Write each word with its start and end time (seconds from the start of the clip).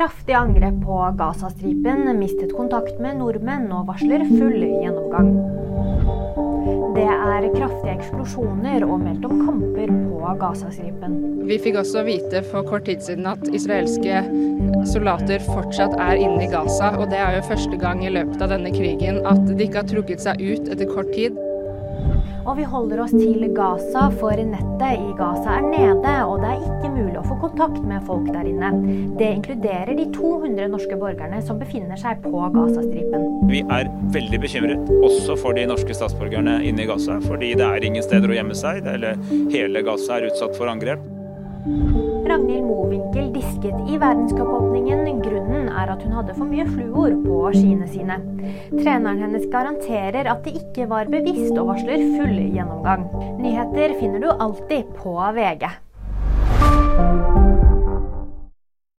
Kraftig 0.00 0.32
angrep 0.32 0.84
på 0.84 1.14
Gazastripen, 1.18 2.06
mistet 2.18 2.54
kontakt 2.56 2.96
med 3.04 3.18
nordmenn 3.20 3.66
og 3.68 3.90
varsler 3.90 4.22
full 4.30 4.54
gjennomgang. 4.56 5.28
Det 6.94 7.04
er 7.04 7.48
kraftige 7.52 7.98
eksplosjoner 7.98 8.86
og 8.86 9.02
meldt 9.02 9.26
om 9.28 9.42
kamper 9.44 9.92
på 9.92 10.32
Gazastripen. 10.40 11.18
Vi 11.44 11.60
fikk 11.60 11.76
også 11.82 12.06
vite 12.08 12.40
for 12.48 12.64
kort 12.64 12.88
tid 12.88 13.04
siden 13.04 13.28
at 13.28 13.44
israelske 13.52 14.24
soldater 14.88 15.44
fortsatt 15.50 15.92
er 16.00 16.16
inne 16.24 16.46
i 16.46 16.48
Gaza. 16.48 16.94
Og 16.96 17.12
det 17.12 17.20
er 17.20 17.36
jo 17.36 17.44
første 17.52 17.84
gang 17.84 18.00
i 18.00 18.16
løpet 18.16 18.40
av 18.40 18.54
denne 18.56 18.72
krigen 18.72 19.20
at 19.28 19.44
de 19.52 19.68
ikke 19.68 19.82
har 19.82 19.92
trukket 19.92 20.24
seg 20.24 20.40
ut 20.40 20.72
etter 20.72 20.88
kort 20.88 21.12
tid. 21.12 21.36
Og 22.46 22.56
vi 22.56 22.64
holder 22.64 23.02
oss 23.04 23.12
til 23.12 23.44
Gaza, 23.54 24.06
for 24.20 24.40
nettet 24.40 25.02
i 25.02 25.12
Gaza 25.18 25.58
er 25.58 25.66
nede, 25.66 26.14
og 26.24 26.40
det 26.42 26.52
er 26.54 26.62
ikke 26.64 26.92
mulig 26.94 27.18
å 27.20 27.24
få 27.26 27.36
kontakt 27.42 27.80
med 27.84 28.04
folk 28.08 28.28
der 28.32 28.48
inne. 28.48 28.70
Det 29.20 29.28
inkluderer 29.36 29.92
de 29.98 30.06
200 30.14 30.70
norske 30.72 30.96
borgerne 31.00 31.42
som 31.46 31.60
befinner 31.60 32.00
seg 32.00 32.22
på 32.24 32.32
Gazastripen. 32.56 33.26
Vi 33.50 33.62
er 33.66 33.90
veldig 34.16 34.40
bekymret, 34.42 34.94
også 35.04 35.36
for 35.40 35.56
de 35.58 35.66
norske 35.70 35.96
statsborgerne 35.96 36.60
inne 36.66 36.86
i 36.86 36.90
Gaza, 36.90 37.20
fordi 37.26 37.52
det 37.60 37.66
er 37.66 37.90
ingen 37.90 38.06
steder 38.06 38.32
å 38.32 38.38
gjemme 38.40 38.56
seg. 38.58 38.86
Eller 38.88 39.20
hele 39.52 39.84
Gaza 39.86 40.18
er 40.18 40.30
utsatt 40.30 40.56
for 40.56 40.72
angrep. 40.72 41.04
Ragnhild 42.30 42.62
Mowinckel 42.62 43.32
disket 43.34 43.74
i 43.90 43.98
verdenscupåpningen. 43.98 45.00
Grunnen 45.20 45.66
er 45.68 45.90
at 45.90 46.02
hun 46.04 46.14
hadde 46.14 46.36
for 46.36 46.46
mye 46.46 46.64
fluor 46.68 47.16
på 47.24 47.40
skiene 47.56 47.88
sine. 47.90 48.20
Treneren 48.70 49.20
hennes 49.24 49.48
garanterer 49.50 50.30
at 50.30 50.46
det 50.46 50.54
ikke 50.62 50.86
var 50.90 51.10
bevisst, 51.10 51.58
og 51.58 51.72
varsler 51.72 52.06
full 52.14 52.38
gjennomgang. 52.38 53.08
Nyheter 53.42 53.98
finner 53.98 54.22
du 54.22 54.30
alltid 54.30 54.94
på 55.00 55.18
VG. 55.36 55.66